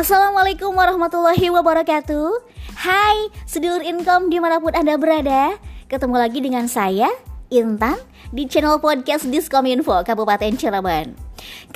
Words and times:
Assalamualaikum 0.00 0.72
warahmatullahi 0.72 1.52
wabarakatuh. 1.52 2.32
Hai, 2.72 3.28
sedulur 3.44 3.84
income 3.84 4.32
di 4.32 4.40
mana 4.40 4.56
pun 4.56 4.72
Anda 4.72 4.96
berada. 4.96 5.60
Ketemu 5.92 6.16
lagi 6.16 6.40
dengan 6.40 6.64
saya, 6.72 7.12
Intan 7.52 8.00
Di 8.32 8.48
channel 8.48 8.80
podcast 8.80 9.28
Diskominfo 9.28 10.00
Kabupaten 10.00 10.56
Cirebon. 10.56 11.12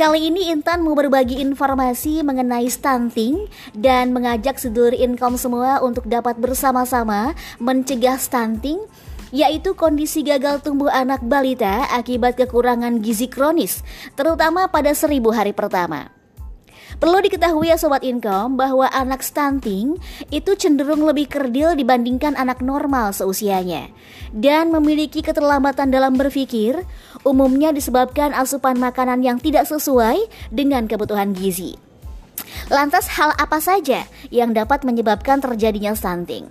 Kali 0.00 0.32
ini 0.32 0.48
Intan 0.48 0.80
mau 0.80 0.96
berbagi 0.96 1.44
informasi 1.44 2.24
mengenai 2.24 2.64
stunting 2.72 3.44
Dan 3.76 4.16
mengajak 4.16 4.56
sedulur 4.56 4.96
income 4.96 5.36
semua 5.36 5.84
untuk 5.84 6.08
dapat 6.08 6.40
bersama-sama 6.40 7.36
mencegah 7.60 8.16
stunting 8.16 8.80
yaitu 9.36 9.76
kondisi 9.76 10.24
gagal 10.24 10.64
tumbuh 10.64 10.88
anak 10.88 11.20
balita 11.28 11.92
akibat 11.92 12.40
kekurangan 12.40 13.04
gizi 13.04 13.28
kronis, 13.28 13.84
terutama 14.16 14.72
pada 14.72 14.96
seribu 14.96 15.28
hari 15.28 15.52
pertama. 15.52 16.23
Perlu 17.02 17.18
diketahui 17.26 17.68
ya 17.68 17.76
sobat 17.76 18.06
income 18.06 18.54
bahwa 18.54 18.86
anak 18.90 19.26
stunting 19.26 19.98
itu 20.30 20.54
cenderung 20.54 21.02
lebih 21.02 21.26
kerdil 21.26 21.74
dibandingkan 21.74 22.38
anak 22.38 22.62
normal 22.62 23.10
seusianya 23.10 23.90
dan 24.30 24.70
memiliki 24.70 25.22
keterlambatan 25.22 25.90
dalam 25.90 26.14
berpikir 26.14 26.86
umumnya 27.26 27.74
disebabkan 27.74 28.30
asupan 28.34 28.78
makanan 28.78 29.22
yang 29.26 29.38
tidak 29.42 29.66
sesuai 29.66 30.26
dengan 30.54 30.86
kebutuhan 30.86 31.34
gizi. 31.34 31.74
Lantas 32.72 33.10
hal 33.20 33.34
apa 33.36 33.60
saja 33.60 34.08
yang 34.32 34.56
dapat 34.56 34.86
menyebabkan 34.88 35.42
terjadinya 35.42 35.92
stunting? 35.92 36.48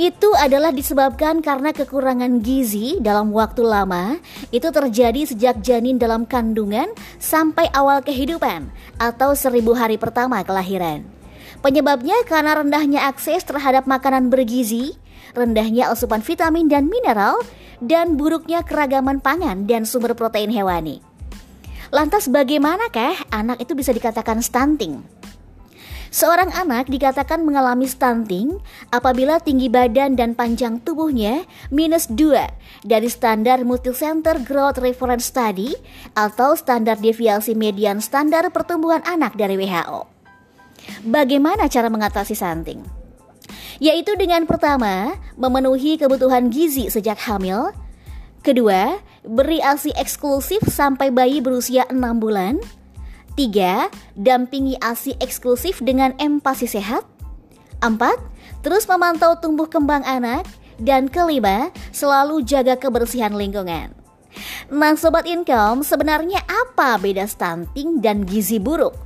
Itu 0.00 0.32
adalah 0.32 0.72
disebabkan 0.72 1.44
karena 1.44 1.76
kekurangan 1.76 2.40
gizi 2.40 2.96
dalam 3.04 3.36
waktu 3.36 3.60
lama 3.60 4.16
itu 4.48 4.64
terjadi 4.72 5.28
sejak 5.28 5.60
janin 5.60 6.00
dalam 6.00 6.24
kandungan 6.24 6.88
sampai 7.20 7.68
awal 7.76 8.00
kehidupan 8.00 8.72
atau 8.96 9.36
seribu 9.36 9.76
hari 9.76 10.00
pertama 10.00 10.40
kelahiran. 10.40 11.04
Penyebabnya 11.60 12.16
karena 12.24 12.56
rendahnya 12.56 13.12
akses 13.12 13.44
terhadap 13.44 13.84
makanan 13.84 14.32
bergizi, 14.32 14.96
rendahnya 15.36 15.92
asupan 15.92 16.24
vitamin 16.24 16.64
dan 16.64 16.88
mineral, 16.88 17.36
dan 17.84 18.16
buruknya 18.16 18.64
keragaman 18.64 19.20
pangan 19.20 19.68
dan 19.68 19.84
sumber 19.84 20.16
protein 20.16 20.48
hewani. 20.48 21.04
Lantas 21.92 22.32
bagaimanakah 22.32 23.28
anak 23.28 23.60
itu 23.60 23.76
bisa 23.76 23.92
dikatakan 23.92 24.40
stunting? 24.40 25.19
Seorang 26.10 26.50
anak 26.50 26.90
dikatakan 26.90 27.46
mengalami 27.46 27.86
stunting 27.86 28.58
apabila 28.90 29.38
tinggi 29.38 29.70
badan 29.70 30.18
dan 30.18 30.34
panjang 30.34 30.82
tubuhnya 30.82 31.46
minus 31.70 32.10
2 32.10 32.82
dari 32.82 33.06
standar 33.06 33.62
Multicenter 33.62 34.42
Growth 34.42 34.82
Reference 34.82 35.30
Study 35.30 35.70
atau 36.18 36.58
standar 36.58 36.98
deviasi 36.98 37.54
median 37.54 38.02
standar 38.02 38.50
pertumbuhan 38.50 39.06
anak 39.06 39.38
dari 39.38 39.54
WHO. 39.54 40.10
Bagaimana 41.06 41.70
cara 41.70 41.86
mengatasi 41.86 42.34
stunting? 42.34 42.82
Yaitu 43.78 44.18
dengan 44.18 44.50
pertama, 44.50 45.14
memenuhi 45.38 45.94
kebutuhan 45.94 46.50
gizi 46.50 46.90
sejak 46.90 47.22
hamil, 47.22 47.70
kedua, 48.42 48.98
beri 49.22 49.62
ASI 49.62 49.94
eksklusif 49.94 50.66
sampai 50.66 51.14
bayi 51.14 51.38
berusia 51.38 51.86
6 51.86 51.96
bulan, 52.18 52.58
Tiga, 53.38 53.88
dampingi 54.18 54.76
ASI 54.82 55.16
eksklusif 55.22 55.80
dengan 55.80 56.12
empasi 56.18 56.66
sehat. 56.66 57.06
Empat, 57.80 58.20
terus 58.60 58.84
memantau 58.84 59.38
tumbuh 59.38 59.70
kembang 59.70 60.04
anak. 60.04 60.44
Dan 60.80 61.12
kelima, 61.12 61.68
selalu 61.92 62.40
jaga 62.40 62.72
kebersihan 62.72 63.36
lingkungan. 63.36 63.92
Nah 64.72 64.96
Sobat 64.96 65.28
Income, 65.28 65.84
sebenarnya 65.84 66.40
apa 66.48 66.96
beda 66.96 67.28
stunting 67.28 68.00
dan 68.00 68.24
gizi 68.24 68.56
buruk? 68.56 68.96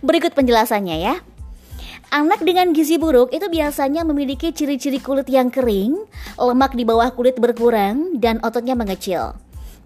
Berikut 0.00 0.32
penjelasannya 0.32 0.96
ya. 0.96 1.20
Anak 2.14 2.40
dengan 2.46 2.70
gizi 2.70 2.96
buruk 2.96 3.34
itu 3.34 3.50
biasanya 3.50 4.06
memiliki 4.06 4.54
ciri-ciri 4.54 5.02
kulit 5.02 5.26
yang 5.26 5.50
kering, 5.50 6.06
lemak 6.38 6.72
di 6.72 6.86
bawah 6.86 7.10
kulit 7.10 7.34
berkurang, 7.36 8.16
dan 8.22 8.38
ototnya 8.46 8.78
mengecil. 8.78 9.34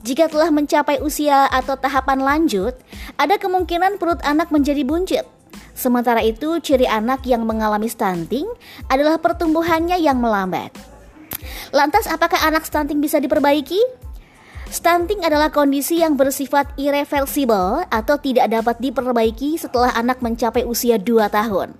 Jika 0.00 0.32
telah 0.32 0.48
mencapai 0.48 1.04
usia 1.04 1.44
atau 1.52 1.76
tahapan 1.76 2.24
lanjut, 2.24 2.72
ada 3.20 3.36
kemungkinan 3.36 4.00
perut 4.00 4.20
anak 4.24 4.48
menjadi 4.48 4.80
buncit. 4.80 5.28
Sementara 5.76 6.24
itu, 6.24 6.56
ciri 6.60 6.88
anak 6.88 7.24
yang 7.28 7.44
mengalami 7.44 7.88
stunting 7.88 8.48
adalah 8.88 9.20
pertumbuhannya 9.20 10.00
yang 10.00 10.16
melambat. 10.16 10.72
Lantas, 11.72 12.08
apakah 12.08 12.40
anak 12.44 12.64
stunting 12.64 13.00
bisa 13.00 13.20
diperbaiki? 13.20 13.80
Stunting 14.70 15.26
adalah 15.26 15.50
kondisi 15.50 15.98
yang 15.98 16.14
bersifat 16.14 16.78
irreversible 16.78 17.82
atau 17.90 18.16
tidak 18.22 18.48
dapat 18.54 18.78
diperbaiki 18.78 19.58
setelah 19.58 19.90
anak 19.98 20.22
mencapai 20.22 20.62
usia 20.62 20.94
2 20.94 21.26
tahun. 21.26 21.74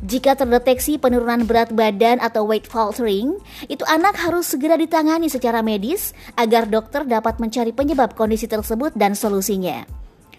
Jika 0.00 0.32
terdeteksi 0.32 0.96
penurunan 0.96 1.44
berat 1.44 1.76
badan 1.76 2.24
atau 2.24 2.48
weight 2.48 2.64
faltering, 2.64 3.36
itu 3.68 3.84
anak 3.84 4.16
harus 4.16 4.48
segera 4.48 4.80
ditangani 4.80 5.28
secara 5.28 5.60
medis 5.60 6.16
agar 6.40 6.64
dokter 6.64 7.04
dapat 7.04 7.36
mencari 7.36 7.68
penyebab 7.68 8.16
kondisi 8.16 8.48
tersebut 8.48 8.96
dan 8.96 9.12
solusinya. 9.12 9.84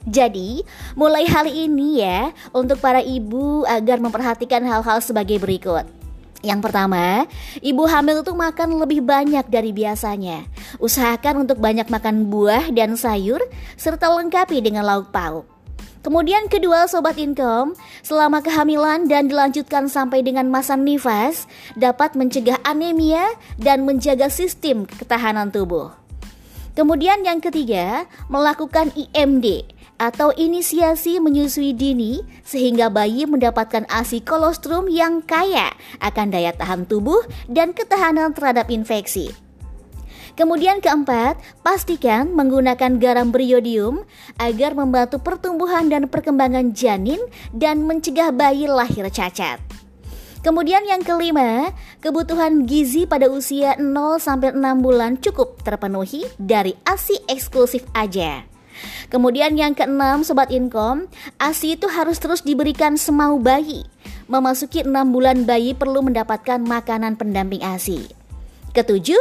Jadi, 0.09 0.65
mulai 0.97 1.29
hari 1.29 1.69
ini 1.69 2.01
ya, 2.01 2.33
untuk 2.57 2.81
para 2.81 3.05
ibu 3.05 3.61
agar 3.69 4.01
memperhatikan 4.01 4.65
hal-hal 4.65 4.97
sebagai 4.97 5.37
berikut. 5.37 5.85
Yang 6.41 6.65
pertama, 6.65 7.29
ibu 7.61 7.85
hamil 7.85 8.25
itu 8.25 8.33
makan 8.33 8.81
lebih 8.81 9.05
banyak 9.05 9.45
dari 9.45 9.69
biasanya. 9.69 10.49
Usahakan 10.81 11.45
untuk 11.45 11.61
banyak 11.61 11.85
makan 11.85 12.33
buah 12.33 12.73
dan 12.73 12.97
sayur, 12.97 13.45
serta 13.77 14.09
lengkapi 14.09 14.57
dengan 14.57 14.89
lauk 14.89 15.13
pauk. 15.13 15.45
Kemudian 16.01 16.49
kedua 16.49 16.89
sobat 16.89 17.21
income, 17.21 17.77
selama 18.01 18.41
kehamilan 18.41 19.05
dan 19.05 19.29
dilanjutkan 19.29 19.85
sampai 19.85 20.25
dengan 20.25 20.49
masa 20.49 20.73
nifas 20.73 21.45
dapat 21.77 22.17
mencegah 22.17 22.57
anemia 22.65 23.37
dan 23.61 23.85
menjaga 23.85 24.25
sistem 24.33 24.89
ketahanan 24.89 25.53
tubuh. 25.53 25.93
Kemudian 26.73 27.21
yang 27.21 27.37
ketiga, 27.37 28.09
melakukan 28.33 28.89
IMD 28.97 29.61
atau 30.01 30.33
inisiasi 30.33 31.21
menyusui 31.21 31.77
dini 31.77 32.25
sehingga 32.41 32.89
bayi 32.89 33.29
mendapatkan 33.29 33.85
ASI 33.85 34.25
kolostrum 34.25 34.89
yang 34.89 35.21
kaya 35.21 35.69
akan 36.01 36.33
daya 36.33 36.57
tahan 36.57 36.89
tubuh 36.89 37.21
dan 37.45 37.77
ketahanan 37.77 38.33
terhadap 38.33 38.73
infeksi. 38.73 39.29
Kemudian 40.35 40.79
keempat, 40.79 41.35
pastikan 41.59 42.31
menggunakan 42.31 42.97
garam 42.97 43.29
beriodium 43.29 44.07
agar 44.39 44.71
membantu 44.73 45.19
pertumbuhan 45.19 45.91
dan 45.91 46.07
perkembangan 46.07 46.71
janin 46.71 47.19
dan 47.51 47.83
mencegah 47.83 48.31
bayi 48.31 48.65
lahir 48.65 49.07
cacat. 49.11 49.59
Kemudian 50.41 50.81
yang 50.89 51.05
kelima, 51.05 51.69
kebutuhan 52.01 52.65
gizi 52.65 53.05
pada 53.05 53.29
usia 53.29 53.77
0 53.77 54.17
6 54.17 54.57
bulan 54.81 55.13
cukup 55.21 55.61
terpenuhi 55.61 56.25
dari 56.41 56.73
ASI 56.81 57.29
eksklusif 57.29 57.85
aja. 57.93 58.51
Kemudian 59.13 59.53
yang 59.59 59.77
keenam 59.77 60.25
Sobat 60.25 60.49
Income 60.49 61.11
ASI 61.37 61.77
itu 61.77 61.85
harus 61.91 62.17
terus 62.17 62.41
diberikan 62.41 62.95
semau 62.97 63.37
bayi 63.37 63.85
Memasuki 64.31 64.81
6 64.81 64.89
bulan 65.11 65.43
bayi 65.43 65.75
perlu 65.75 66.01
mendapatkan 66.01 66.57
makanan 66.63 67.19
pendamping 67.19 67.61
ASI 67.61 68.09
Ketujuh 68.71 69.19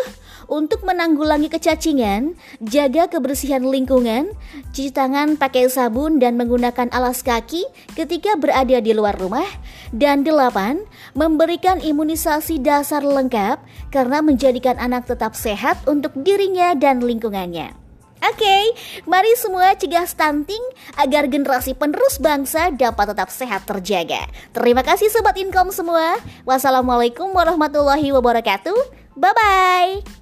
untuk 0.50 0.82
menanggulangi 0.82 1.46
kecacingan, 1.46 2.34
jaga 2.58 3.06
kebersihan 3.06 3.62
lingkungan, 3.62 4.34
cuci 4.74 4.90
tangan 4.90 5.38
pakai 5.38 5.70
sabun 5.70 6.18
dan 6.18 6.34
menggunakan 6.34 6.90
alas 6.90 7.22
kaki 7.22 7.62
ketika 7.94 8.34
berada 8.34 8.82
di 8.82 8.90
luar 8.90 9.14
rumah. 9.14 9.46
Dan 9.94 10.26
delapan, 10.26 10.82
memberikan 11.14 11.78
imunisasi 11.78 12.58
dasar 12.58 13.06
lengkap 13.06 13.62
karena 13.94 14.18
menjadikan 14.20 14.74
anak 14.82 15.06
tetap 15.06 15.38
sehat 15.38 15.78
untuk 15.86 16.10
dirinya 16.18 16.74
dan 16.74 16.98
lingkungannya. 16.98 17.78
Oke, 18.20 18.44
okay, 18.44 18.64
mari 19.08 19.32
semua 19.32 19.72
cegah 19.72 20.04
stunting 20.04 20.60
agar 21.00 21.24
generasi 21.24 21.72
penerus 21.72 22.20
bangsa 22.20 22.68
dapat 22.68 23.16
tetap 23.16 23.32
sehat 23.32 23.64
terjaga. 23.64 24.28
Terima 24.52 24.84
kasih 24.84 25.08
sobat 25.08 25.40
income 25.40 25.72
semua. 25.72 26.20
Wassalamualaikum 26.44 27.32
warahmatullahi 27.32 28.12
wabarakatuh. 28.12 28.76
Bye 29.16 29.32
bye. 29.32 30.19